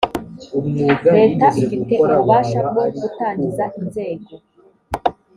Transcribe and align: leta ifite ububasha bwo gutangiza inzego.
leta 1.15 1.47
ifite 1.61 1.93
ububasha 2.03 2.59
bwo 2.67 2.83
gutangiza 2.99 3.63
inzego. 3.79 4.31